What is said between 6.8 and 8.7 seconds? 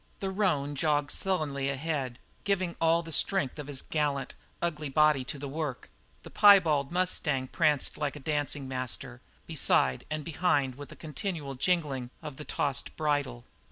mustang pranced like a dancing